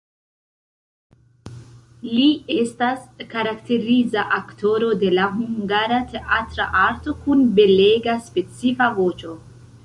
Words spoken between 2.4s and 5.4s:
estas karakteriza aktoro de la